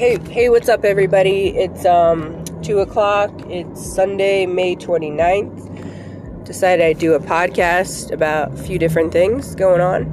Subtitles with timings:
[0.00, 1.48] Hey, hey, what's up, everybody?
[1.48, 3.30] It's um two o'clock.
[3.50, 6.46] It's Sunday, May 29th.
[6.46, 10.04] Decided I'd do a podcast about a few different things going on.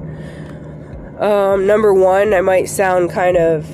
[1.22, 3.66] Um, number one, I might sound kind of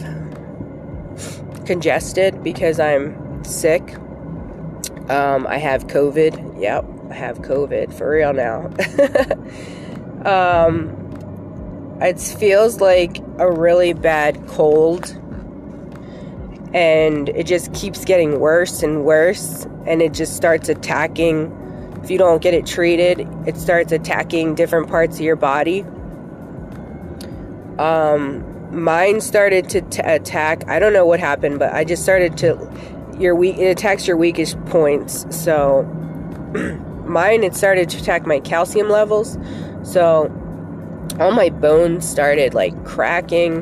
[1.65, 3.82] congested because I'm sick.
[5.09, 6.61] Um, I have COVID.
[6.61, 8.68] Yep, I have COVID for real now.
[10.68, 15.19] um, it feels like a really bad cold
[16.73, 21.59] and it just keeps getting worse and worse and it just starts attacking.
[22.04, 25.81] If you don't get it treated it starts attacking different parts of your body.
[27.79, 30.67] Um, mine started to t- attack.
[30.67, 32.58] I don't know what happened but i just started to
[33.19, 35.25] your weak it attacks your weakest points.
[35.30, 35.83] So
[37.05, 39.38] mine it started to attack my calcium levels.
[39.83, 40.31] So
[41.19, 43.61] all my bones started like cracking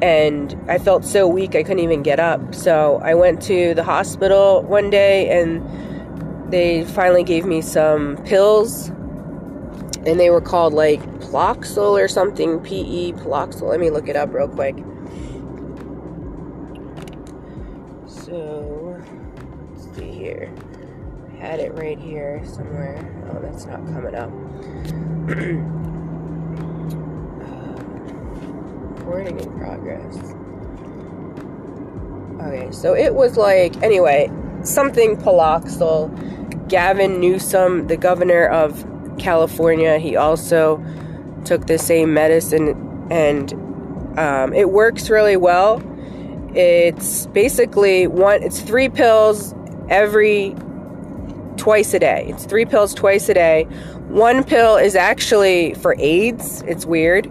[0.00, 2.54] and I felt so weak I couldn't even get up.
[2.54, 8.88] So I went to the hospital one day and they finally gave me some pills
[10.06, 13.68] and they were called like Ploxil or something, PE Ploxil.
[13.68, 14.76] Let me look it up real quick.
[18.06, 19.02] So,
[19.70, 20.52] let's see here.
[21.32, 23.04] I had it right here somewhere.
[23.30, 25.74] Oh, that's not coming up.
[29.08, 30.16] recording in progress.
[32.42, 34.30] Okay, so it was like, anyway,
[34.62, 36.14] something Paloxal.
[36.68, 38.84] Gavin Newsom, the governor of
[39.18, 40.84] California, he also
[41.46, 43.54] took the same medicine and
[44.18, 45.82] um, it works really well.
[46.54, 49.54] It's basically one, it's three pills
[49.88, 50.54] every
[51.56, 52.26] twice a day.
[52.28, 53.64] It's three pills twice a day.
[54.08, 56.62] One pill is actually for AIDS.
[56.66, 57.30] It's weird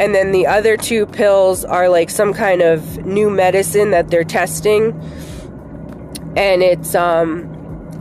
[0.00, 4.24] and then the other two pills are like some kind of new medicine that they're
[4.24, 4.98] testing.
[6.36, 7.46] And it's um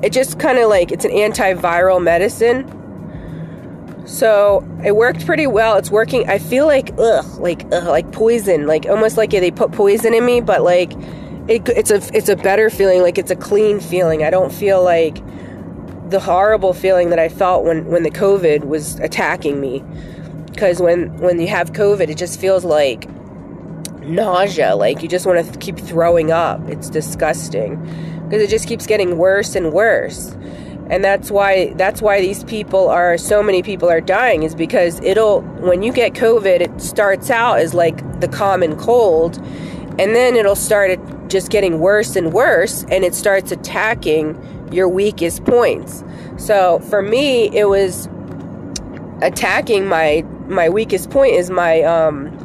[0.02, 2.66] it just kind of like it's an antiviral medicine.
[4.08, 5.76] So it worked pretty well.
[5.76, 9.74] It's working i feel like ugh like ugh, like poison like almost like they put
[9.74, 10.94] poison in me but like
[11.50, 14.24] it, it's a it's a better feeling like it's a clean feeling.
[14.24, 15.22] I don't feel like
[16.10, 19.84] the horrible feeling that i felt when when the covid was attacking me
[20.60, 23.08] because when when you have covid it just feels like
[24.10, 26.68] nausea like you just want to keep throwing up.
[26.68, 27.78] It's disgusting
[28.24, 30.36] because it just keeps getting worse and worse.
[30.90, 35.00] And that's why that's why these people are so many people are dying is because
[35.02, 39.38] it'll when you get covid it starts out as like the common cold
[40.00, 41.00] and then it'll start
[41.30, 44.36] just getting worse and worse and it starts attacking
[44.72, 46.04] your weakest points.
[46.38, 48.10] So for me it was
[49.22, 52.36] attacking my my weakest point is my um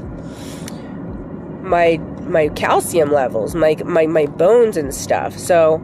[1.63, 5.39] my my calcium levels, my my my bones and stuff.
[5.39, 5.79] So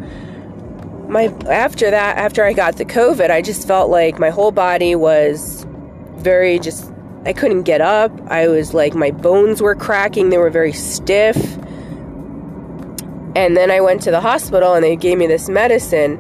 [1.09, 4.95] my after that, after I got the COVID, I just felt like my whole body
[4.95, 5.67] was
[6.17, 6.93] very just
[7.25, 8.13] I couldn't get up.
[8.29, 11.59] I was like my bones were cracking, they were very stiff.
[13.37, 16.19] And then I went to the hospital and they gave me this medicine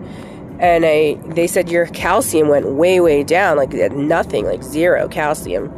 [0.60, 5.74] and I they said your calcium went way way down like nothing like zero calcium.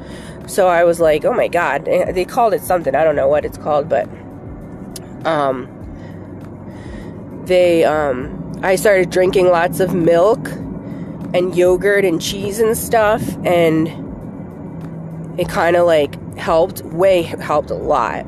[0.48, 1.84] So I was like oh my god.
[1.84, 2.94] They called it something.
[2.94, 4.08] I don't know what it's called but
[5.24, 5.68] um
[7.46, 10.48] they um I started drinking lots of milk
[11.32, 13.88] and yogurt and cheese and stuff and
[15.40, 18.26] it kind of like helped way helped a lot.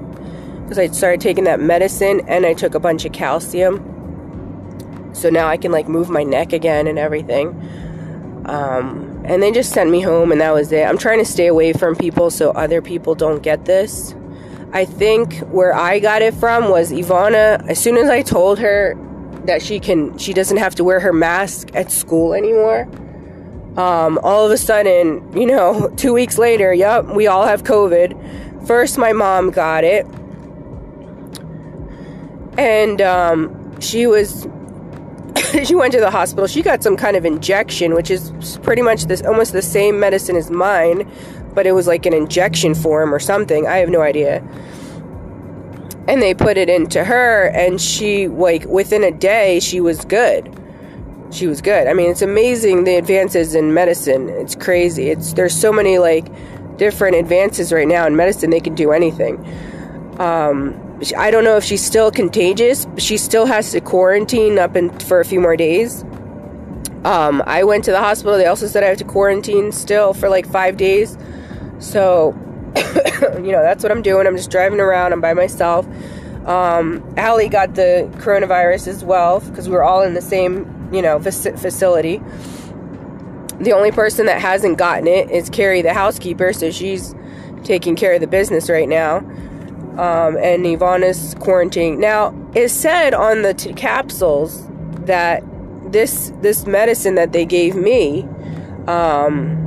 [0.62, 3.90] Because I started taking that medicine and I took a bunch of calcium
[5.14, 7.48] so now I can like move my neck again and everything.
[8.46, 10.86] Um, and they just sent me home, and that was it.
[10.86, 14.14] I'm trying to stay away from people so other people don't get this.
[14.72, 17.66] I think where I got it from was Ivana.
[17.68, 18.96] As soon as I told her
[19.44, 22.88] that she can, she doesn't have to wear her mask at school anymore.
[23.76, 28.66] Um, all of a sudden, you know, two weeks later, yep, we all have COVID.
[28.66, 30.06] First, my mom got it,
[32.58, 34.46] and um, she was
[35.64, 36.46] she went to the hospital.
[36.46, 40.36] She got some kind of injection, which is pretty much this almost the same medicine
[40.36, 41.10] as mine,
[41.54, 43.66] but it was like an injection form or something.
[43.66, 44.42] I have no idea.
[46.08, 50.60] And they put it into her, and she like within a day she was good.
[51.30, 51.86] She was good.
[51.86, 54.28] I mean, it's amazing the advances in medicine.
[54.28, 55.10] It's crazy.
[55.10, 56.26] It's there's so many like
[56.76, 58.50] different advances right now in medicine.
[58.50, 59.38] They can do anything.
[60.18, 60.80] Um,
[61.16, 62.84] I don't know if she's still contagious.
[62.86, 66.02] but She still has to quarantine up in, for a few more days.
[67.04, 68.38] Um, I went to the hospital.
[68.38, 71.18] They also said I have to quarantine still for like five days.
[71.78, 72.34] So
[72.74, 74.26] you know, that's what I'm doing.
[74.26, 75.12] I'm just driving around.
[75.12, 75.86] I'm by myself.
[76.46, 81.00] Um, Allie got the coronavirus as well because we were all in the same, you
[81.00, 82.20] know, facility.
[83.60, 87.14] The only person that hasn't gotten it is Carrie, the housekeeper, so she's
[87.62, 89.20] taking care of the business right now.
[89.98, 91.98] Um, and Ivana's quarantining.
[91.98, 94.68] Now, it said on the t- capsules
[95.06, 95.44] that
[95.92, 98.22] this this medicine that they gave me
[98.88, 99.60] um,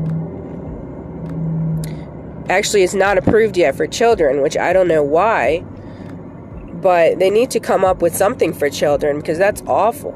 [2.49, 5.63] actually is not approved yet for children, which I don't know why.
[6.81, 10.13] But they need to come up with something for children because that's awful.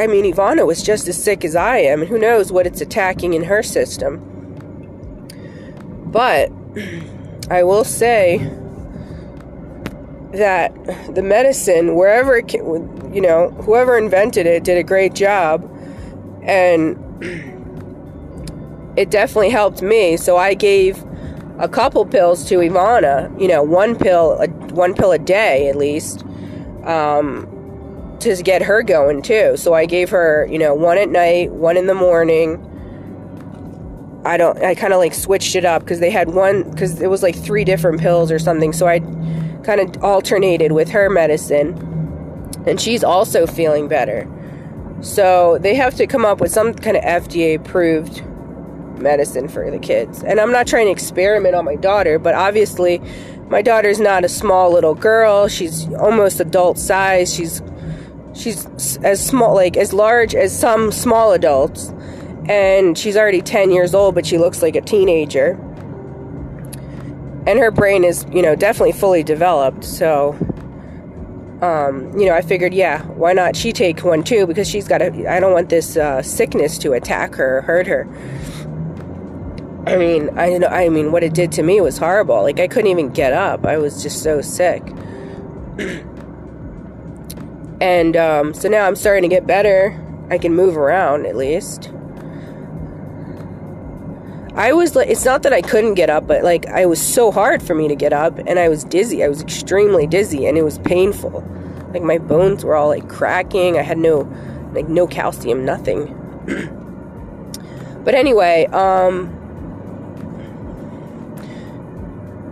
[0.00, 2.80] I mean, Ivana was just as sick as I am, and who knows what it's
[2.80, 4.22] attacking in her system.
[6.06, 6.50] But
[7.50, 8.38] I will say
[10.32, 10.74] that
[11.14, 15.68] the medicine, wherever it, you know, whoever invented it did a great job,
[16.42, 16.96] and
[18.96, 20.16] it definitely helped me.
[20.16, 21.02] So I gave
[21.58, 25.76] a couple pills to Ivana, you know, one pill, a, one pill a day at
[25.76, 26.24] least,
[26.84, 27.46] um,
[28.20, 29.56] to get her going too.
[29.56, 32.64] So I gave her, you know, one at night, one in the morning.
[34.24, 37.08] I don't, I kind of like switched it up because they had one, because it
[37.08, 38.72] was like three different pills or something.
[38.72, 39.00] So I
[39.68, 41.76] kind of alternated with her medicine.
[42.66, 44.26] And she's also feeling better.
[45.02, 48.24] So they have to come up with some kind of FDA approved
[48.98, 50.24] medicine for the kids.
[50.24, 53.02] And I'm not trying to experiment on my daughter, but obviously
[53.48, 55.48] my daughter's not a small little girl.
[55.48, 57.34] She's almost adult size.
[57.34, 57.60] She's
[58.32, 61.92] she's as small like as large as some small adults.
[62.48, 65.62] And she's already 10 years old, but she looks like a teenager.
[67.48, 69.82] And her brain is, you know, definitely fully developed.
[69.84, 70.36] So
[71.62, 74.46] um, you know, I figured, yeah, why not she take one too?
[74.46, 77.88] Because she's got a, I don't want this uh, sickness to attack her or hurt
[77.88, 78.06] her.
[79.86, 80.68] I mean, I know.
[80.68, 82.42] I mean, what it did to me was horrible.
[82.42, 83.64] Like I couldn't even get up.
[83.64, 84.82] I was just so sick.
[87.80, 89.98] and um, so now I'm starting to get better.
[90.30, 91.90] I can move around at least.
[94.58, 97.30] I was like, it's not that I couldn't get up, but like, I was so
[97.30, 99.22] hard for me to get up, and I was dizzy.
[99.22, 101.46] I was extremely dizzy, and it was painful.
[101.92, 103.78] Like, my bones were all like cracking.
[103.78, 104.28] I had no,
[104.74, 106.12] like, no calcium, nothing.
[108.04, 109.32] but anyway, um,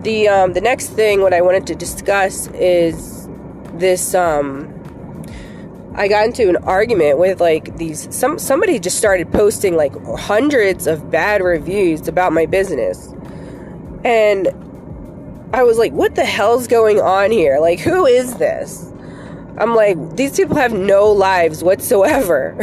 [0.02, 3.28] the um, the next thing what I wanted to discuss is
[3.74, 4.72] this um,
[5.98, 10.86] I got into an argument with like these some somebody just started posting like hundreds
[10.86, 13.14] of bad reviews about my business.
[14.04, 14.48] And
[15.54, 17.58] I was like, what the hell's going on here?
[17.60, 18.92] Like who is this?
[19.58, 22.54] I'm like, these people have no lives whatsoever.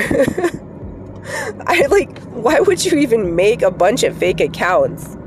[1.66, 5.18] I like why would you even make a bunch of fake accounts?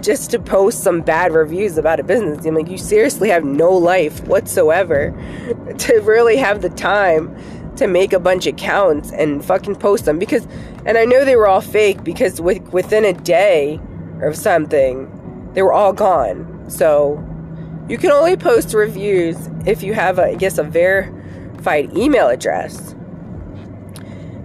[0.00, 2.44] Just to post some bad reviews about a business.
[2.44, 5.10] I'm like, you seriously have no life whatsoever
[5.78, 7.34] to really have the time
[7.76, 10.46] to make a bunch of accounts and fucking post them because
[10.86, 13.80] and I know they were all fake because with, within a day
[14.20, 15.12] or something
[15.52, 16.70] they were all gone.
[16.70, 17.22] So
[17.88, 22.94] you can only post reviews if you have a, I guess a verified email address.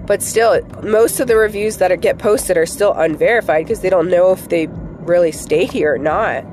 [0.06, 4.10] But still, most of the reviews that get posted are still unverified because they don't
[4.10, 4.68] know if they
[5.02, 6.46] really stay here or not.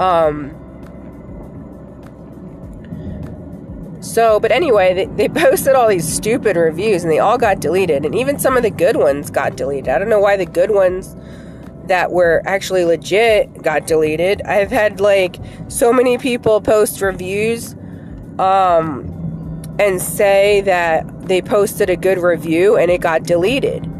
[0.00, 0.50] um
[4.00, 8.04] so but anyway they, they posted all these stupid reviews and they all got deleted
[8.04, 9.88] and even some of the good ones got deleted.
[9.88, 11.16] I don't know why the good ones
[11.86, 14.42] that were actually legit got deleted.
[14.42, 15.36] I've had like
[15.68, 17.74] so many people post reviews
[18.38, 19.10] um
[19.78, 23.90] and say that they posted a good review and it got deleted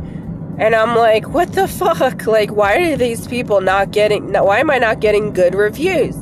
[0.59, 2.27] and I'm like, what the fuck?
[2.35, 6.17] Like, why are these people not getting, why am I not getting good reviews?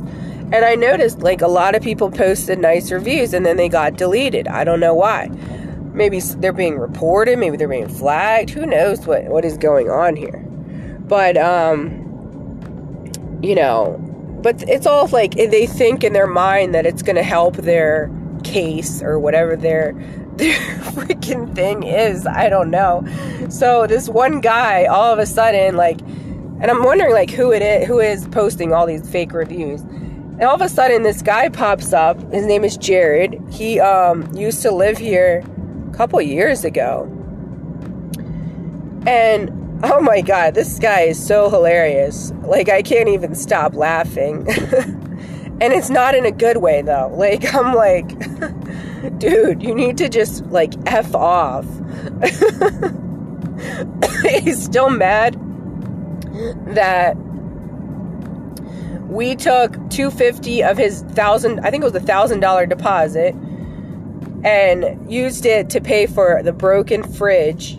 [0.51, 3.97] And I noticed like a lot of people posted nice reviews and then they got
[3.97, 4.47] deleted.
[4.47, 5.29] I don't know why.
[5.93, 8.51] Maybe they're being reported, maybe they're being flagged.
[8.51, 10.39] Who knows what, what is going on here?
[11.07, 11.99] But, um,
[13.41, 13.97] you know,
[14.43, 18.11] but it's all like they think in their mind that it's going to help their
[18.43, 19.93] case or whatever their
[20.37, 20.57] their
[20.93, 22.25] freaking thing is.
[22.25, 23.05] I don't know.
[23.49, 27.61] So this one guy, all of a sudden, like, and I'm wondering like who it
[27.61, 29.81] is, who is posting all these fake reviews.
[29.81, 32.19] And all of a sudden, this guy pops up.
[32.33, 33.39] His name is Jared.
[33.51, 35.43] He um, used to live here
[35.91, 37.03] a couple years ago.
[39.05, 39.51] And
[39.83, 42.31] oh my god, this guy is so hilarious.
[42.41, 44.47] Like, I can't even stop laughing.
[45.61, 47.13] and it's not in a good way, though.
[47.15, 48.11] Like, I'm like.
[49.17, 51.65] dude, you need to just like F off.
[54.23, 55.33] He's still mad
[56.73, 57.15] that
[59.07, 63.35] we took 250 of his thousand i think it was a thousand dollar deposit
[64.43, 67.77] and used it to pay for the broken fridge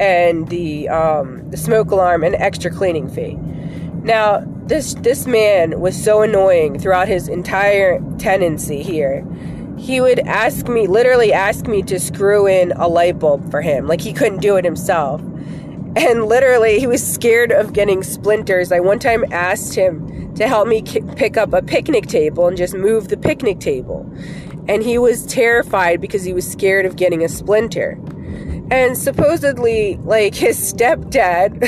[0.00, 3.36] and the um, the smoke alarm and extra cleaning fee
[4.02, 9.24] now this this man was so annoying throughout his entire tenancy here
[9.78, 13.86] he would ask me literally ask me to screw in a light bulb for him.
[13.86, 15.20] Like he couldn't do it himself.
[15.96, 18.72] And literally he was scared of getting splinters.
[18.72, 22.56] I one time asked him to help me k- pick up a picnic table and
[22.56, 24.10] just move the picnic table.
[24.68, 27.98] And he was terrified because he was scared of getting a splinter.
[28.70, 31.60] And supposedly like his stepdad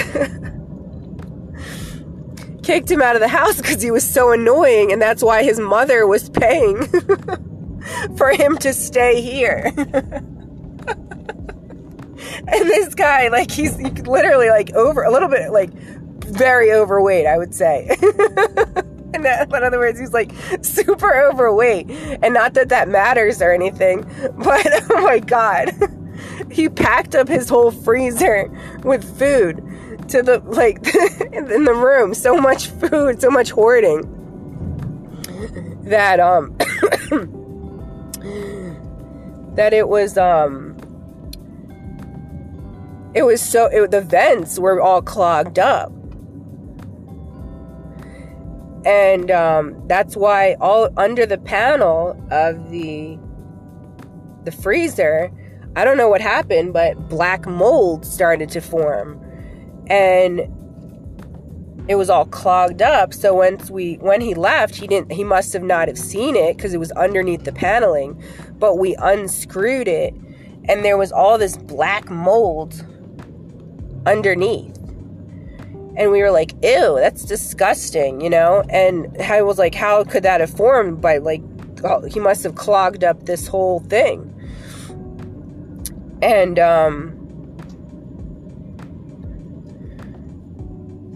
[2.62, 5.58] kicked him out of the house because he was so annoying and that's why his
[5.58, 6.86] mother was paying
[8.16, 9.72] for him to stay here
[12.46, 15.70] and this guy, like, he's literally like over a little bit, like,
[16.24, 17.88] very overweight, I would say.
[19.14, 20.32] in, in other words, he's like
[20.62, 21.90] super overweight.
[21.90, 24.02] And not that that matters or anything,
[24.38, 25.72] but oh my God.
[26.50, 28.48] he packed up his whole freezer
[28.84, 29.56] with food
[30.08, 30.78] to the, like,
[31.32, 32.14] in the room.
[32.14, 34.16] So much food, so much hoarding
[35.84, 36.56] that, um,
[39.60, 40.74] that it was, um,
[43.14, 45.92] it was so it, the vents were all clogged up.
[48.86, 53.18] And um, that's why all under the panel of the
[54.44, 55.30] the freezer
[55.76, 59.22] i don't know what happened but black mold started to form.
[59.88, 60.40] And
[61.86, 65.52] it was all clogged up so once we when he left he didn't he must
[65.52, 68.22] have not have seen it because it was underneath the paneling
[68.60, 70.14] but we unscrewed it
[70.68, 72.86] and there was all this black mold
[74.06, 74.76] underneath.
[75.96, 78.62] And we were like, ew, that's disgusting, you know?
[78.70, 81.42] And I was like, how could that have formed by like,
[81.82, 84.26] oh, he must have clogged up this whole thing.
[86.22, 87.16] And, um,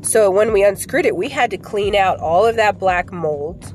[0.03, 3.73] so when we unscrewed it, we had to clean out all of that black mold.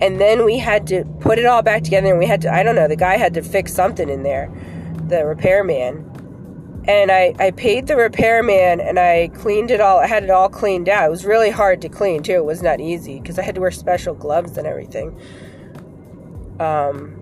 [0.00, 2.62] And then we had to put it all back together and we had to, I
[2.62, 4.50] don't know, the guy had to fix something in there,
[5.08, 6.04] the repairman
[6.88, 9.98] and I, I paid the repairman and I cleaned it all.
[9.98, 11.06] I had it all cleaned out.
[11.06, 12.34] It was really hard to clean too.
[12.34, 15.18] It was not easy because I had to wear special gloves and everything.
[16.60, 17.12] Um,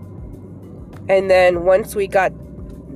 [1.09, 2.33] and then once we got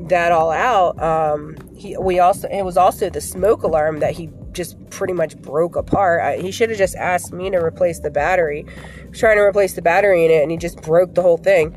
[0.08, 4.28] that all out, um, he we also it was also the smoke alarm that he
[4.58, 6.20] just pretty much broke apart.
[6.20, 8.66] I, he should have just asked me to replace the battery.
[9.12, 11.74] trying to replace the battery in it, and he just broke the whole thing.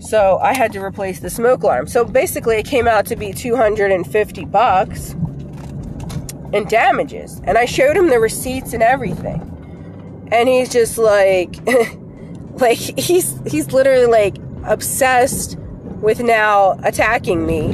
[0.00, 1.86] So I had to replace the smoke alarm.
[1.86, 5.12] So basically, it came out to be 250 bucks
[6.52, 7.40] in damages.
[7.44, 9.40] And I showed him the receipts and everything.
[10.30, 11.56] And he's just like,
[12.54, 15.56] like he's he's literally like obsessed
[16.02, 17.72] with now attacking me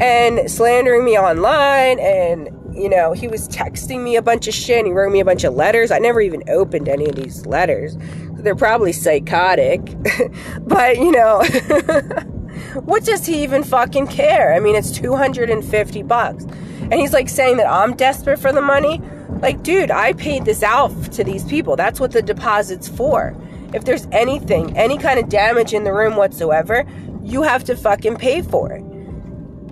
[0.00, 4.78] and slandering me online and you know he was texting me a bunch of shit
[4.78, 7.46] and he wrote me a bunch of letters i never even opened any of these
[7.46, 7.96] letters
[8.42, 9.80] they're probably psychotic.
[10.60, 11.42] but, you know,
[12.84, 14.54] what does he even fucking care?
[14.54, 16.44] I mean, it's 250 bucks.
[16.44, 19.00] And he's like saying that I'm desperate for the money.
[19.40, 21.76] Like, dude, I paid this out to these people.
[21.76, 23.34] That's what the deposit's for.
[23.72, 26.84] If there's anything, any kind of damage in the room whatsoever,
[27.22, 28.82] you have to fucking pay for it.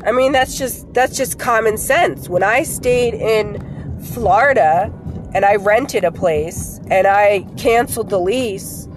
[0.05, 2.28] I mean, that's just that's just common sense.
[2.28, 4.93] When I stayed in Florida
[5.35, 8.88] and I rented a place and I canceled the lease,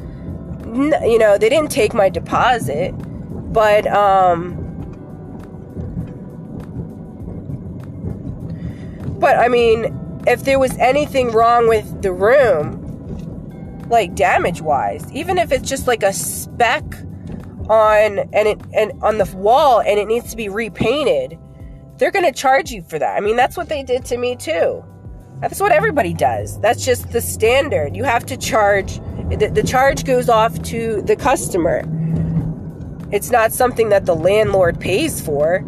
[0.66, 2.92] you know, they didn't take my deposit,
[3.52, 4.58] but um
[9.20, 12.78] but I mean, if there was anything wrong with the room,
[13.90, 16.84] like damage wise, even if it's just like a speck
[17.72, 21.40] on and it and on the wall and it needs to be repainted,
[21.98, 23.16] they're going to charge you for that.
[23.16, 24.84] I mean, that's what they did to me too.
[25.40, 26.60] That's what everybody does.
[26.60, 27.96] That's just the standard.
[27.96, 28.98] You have to charge,
[29.30, 31.84] the, the charge goes off to the customer.
[33.12, 35.66] It's not something that the landlord pays for.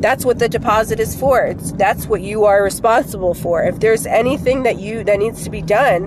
[0.00, 1.40] That's what the deposit is for.
[1.44, 3.64] It's that's what you are responsible for.
[3.64, 6.06] If there's anything that you that needs to be done,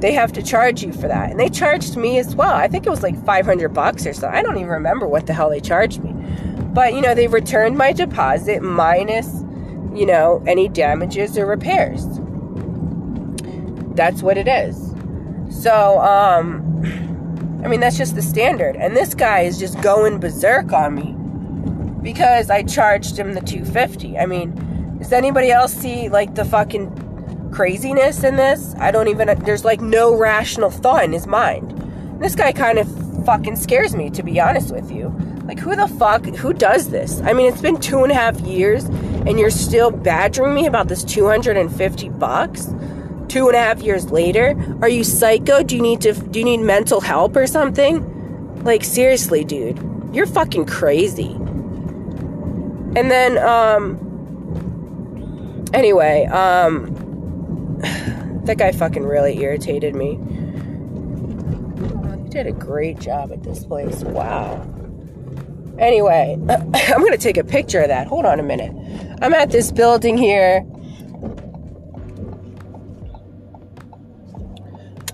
[0.00, 1.30] they have to charge you for that.
[1.30, 2.52] And they charged me as well.
[2.52, 4.28] I think it was like 500 bucks or so.
[4.28, 6.12] I don't even remember what the hell they charged me.
[6.72, 9.42] But, you know, they returned my deposit minus
[9.98, 12.06] you know, any damages or repairs.
[13.96, 14.94] That's what it is.
[15.50, 18.76] So, um, I mean, that's just the standard.
[18.76, 21.14] And this guy is just going berserk on me
[22.02, 24.18] because I charged him the 250.
[24.18, 26.90] I mean, Does anybody else see like the fucking
[27.58, 28.76] craziness in this?
[28.78, 31.72] I don't even, there's like no rational thought in his mind.
[32.20, 32.86] This guy kind of
[33.24, 35.08] fucking scares me, to be honest with you.
[35.42, 37.20] Like, who the fuck, who does this?
[37.22, 40.86] I mean, it's been two and a half years and you're still badgering me about
[40.86, 42.72] this 250 bucks?
[43.26, 44.54] Two and a half years later?
[44.80, 45.64] Are you psycho?
[45.64, 48.62] Do you need to, do you need mental help or something?
[48.62, 49.80] Like, seriously, dude.
[50.12, 51.32] You're fucking crazy.
[52.94, 53.98] And then, um,
[55.74, 56.97] anyway, um,
[57.78, 60.18] that guy fucking really irritated me.
[62.24, 64.02] He did a great job at this place.
[64.02, 64.66] Wow.
[65.78, 68.06] Anyway, I'm gonna take a picture of that.
[68.06, 68.72] Hold on a minute.
[69.22, 70.60] I'm at this building here.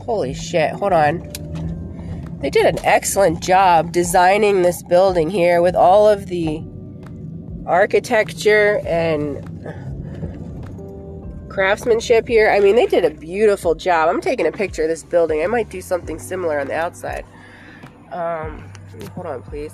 [0.05, 1.31] Holy shit, hold on.
[2.41, 6.63] They did an excellent job designing this building here with all of the
[7.67, 9.54] architecture and
[11.55, 12.51] craftsmanship here.
[12.51, 14.09] I mean, they did a beautiful job.
[14.09, 15.41] I'm taking a picture of this building.
[15.41, 17.25] I might do something similar on the outside.
[18.11, 18.69] Um,
[19.15, 19.73] hold on, please.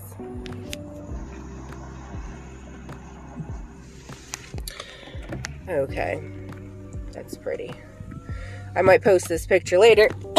[5.66, 6.22] Okay,
[7.12, 7.72] that's pretty.
[8.76, 10.10] I might post this picture later.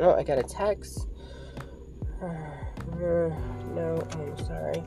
[0.00, 1.08] oh, I got a text.
[2.22, 4.82] no, I'm sorry.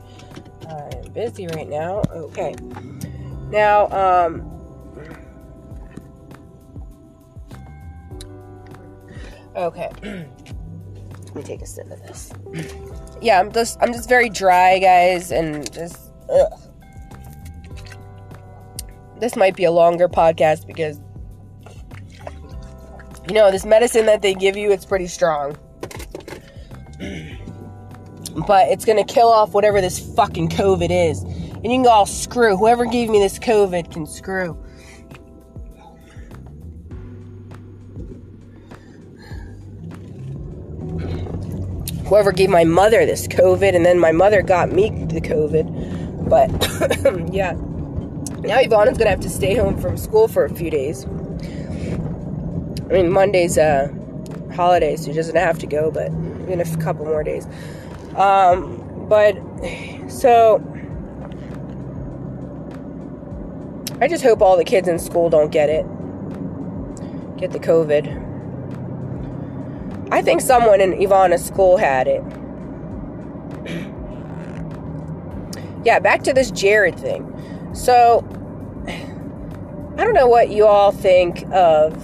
[0.68, 2.02] I'm busy right now.
[2.10, 2.56] Okay.
[3.50, 4.61] Now, um,
[9.56, 9.90] okay.
[10.02, 12.32] Let me take a sip of this.
[13.20, 16.60] Yeah, I'm just I'm just very dry, guys, and just ugh.
[19.20, 21.00] This might be a longer podcast because
[23.28, 25.56] you know, this medicine that they give you, it's pretty strong.
[28.46, 31.22] but it's gonna kill off whatever this fucking COVID is.
[31.22, 32.56] And you can all screw.
[32.56, 34.62] Whoever gave me this COVID can screw.
[42.12, 46.28] Whoever gave my mother this COVID, and then my mother got me the COVID.
[46.28, 46.50] But
[47.32, 47.52] yeah.
[47.52, 51.06] Now Ivana's gonna have to stay home from school for a few days.
[51.06, 53.90] I mean, Monday's a
[54.54, 57.46] holiday, so she doesn't have to go, but in a couple more days.
[58.14, 59.34] Um, but
[60.06, 60.62] so
[64.02, 65.86] I just hope all the kids in school don't get it,
[67.38, 68.31] get the COVID.
[70.12, 72.22] I think someone in Ivana's school had it.
[75.84, 77.28] yeah, back to this Jared thing.
[77.74, 78.24] So
[78.86, 81.94] I don't know what you all think of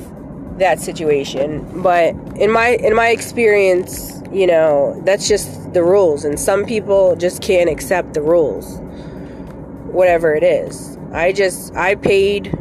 [0.59, 6.39] that situation but in my in my experience you know that's just the rules and
[6.39, 8.81] some people just can't accept the rules
[9.87, 12.53] whatever it is i just i paid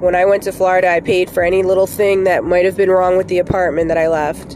[0.00, 2.90] when i went to florida i paid for any little thing that might have been
[2.90, 4.54] wrong with the apartment that i left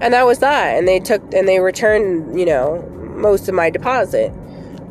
[0.00, 2.82] and that was that and they took and they returned you know
[3.14, 4.32] most of my deposit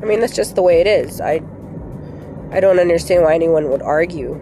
[0.01, 1.41] i mean that's just the way it is i
[2.51, 4.39] i don't understand why anyone would argue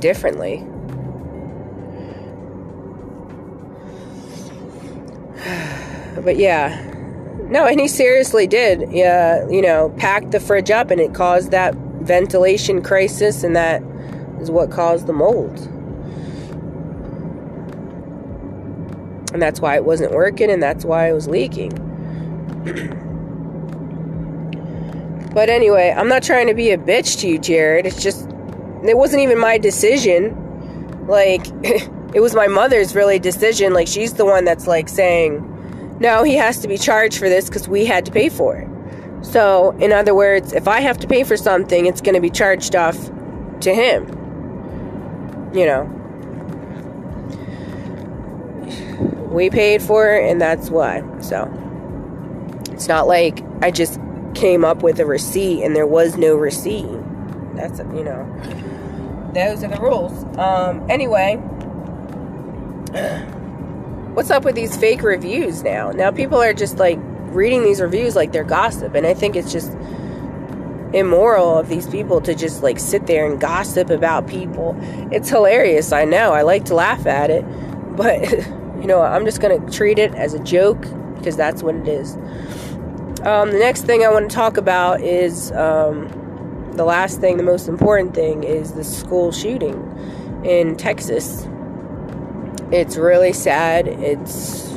[0.00, 0.66] differently.
[6.22, 6.86] But yeah.
[7.48, 8.92] No, and he seriously did.
[8.92, 13.82] Yeah, you know, pack the fridge up and it caused that ventilation crisis and that
[14.40, 15.58] is what caused the mold.
[19.32, 21.70] And that's why it wasn't working and that's why it was leaking.
[25.34, 27.86] but anyway, I'm not trying to be a bitch to you, Jared.
[27.86, 28.28] It's just
[28.84, 30.36] it wasn't even my decision.
[31.06, 31.46] Like,
[32.14, 33.72] it was my mother's really decision.
[33.72, 35.46] Like, she's the one that's like saying,
[36.00, 38.69] no, he has to be charged for this because we had to pay for it.
[39.22, 42.30] So, in other words, if I have to pay for something, it's going to be
[42.30, 42.96] charged off
[43.60, 44.08] to him.
[45.54, 45.96] You know.
[49.30, 51.04] We paid for it, and that's why.
[51.20, 51.48] So,
[52.70, 54.00] it's not like I just
[54.34, 56.86] came up with a receipt and there was no receipt.
[57.54, 58.26] That's, you know
[59.34, 60.24] those are the rules.
[60.38, 61.36] Um, anyway,
[64.14, 65.90] what's up with these fake reviews now?
[65.90, 66.98] Now people are just like
[67.30, 69.72] reading these reviews like they're gossip, and I think it's just
[70.92, 74.76] immoral of these people to just like sit there and gossip about people.
[75.12, 76.32] It's hilarious, I know.
[76.32, 77.44] I like to laugh at it,
[77.96, 78.30] but
[78.80, 80.80] you know, I'm just gonna treat it as a joke
[81.16, 82.16] because that's what it is.
[83.24, 86.08] Um, the next thing I want to talk about is um,
[86.72, 89.76] the last thing, the most important thing, is the school shooting
[90.42, 91.46] in Texas.
[92.72, 93.86] It's really sad.
[93.86, 94.70] It's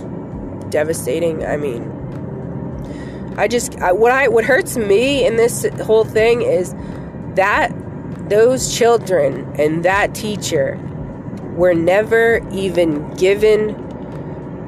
[0.69, 1.45] devastating.
[1.45, 1.89] I mean,
[3.37, 6.73] I just I, what I what hurts me in this whole thing is
[7.35, 7.71] that
[8.29, 10.77] those children and that teacher
[11.55, 13.79] were never even given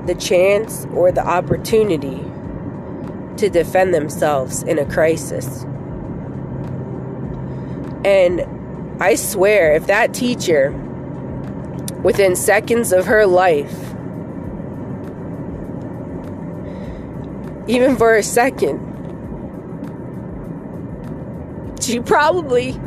[0.05, 2.23] the chance or the opportunity
[3.37, 5.63] to defend themselves in a crisis.
[8.05, 8.45] And
[9.01, 10.71] I swear, if that teacher,
[12.03, 13.94] within seconds of her life,
[17.67, 18.79] even for a second,
[21.81, 22.79] she probably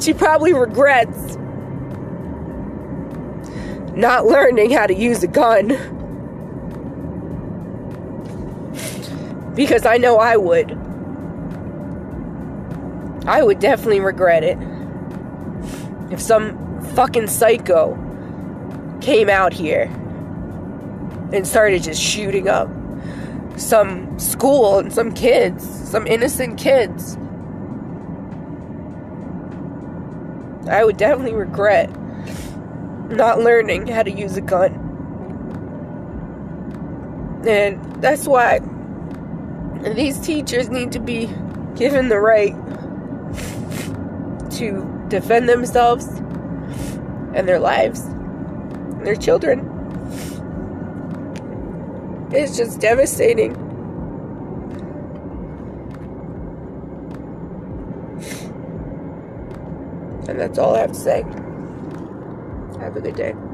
[0.00, 1.36] she probably regrets
[3.94, 5.68] not learning how to use a gun.
[9.54, 10.72] Because I know I would.
[13.26, 14.58] I would definitely regret it.
[16.10, 17.98] If some fucking psycho
[19.00, 19.84] came out here
[21.32, 22.68] and started just shooting up
[23.62, 27.16] some school and some kids, some innocent kids.
[30.68, 31.90] I would definitely regret
[33.10, 34.78] not learning how to use a gun.
[37.46, 38.60] And that's why
[39.94, 41.26] these teachers need to be
[41.74, 42.54] given the right
[44.52, 46.06] to defend themselves
[47.34, 49.71] and their lives and their children.
[52.34, 53.54] It's just devastating.
[60.28, 61.22] And that's all I have to say.
[62.80, 63.51] Have a good day.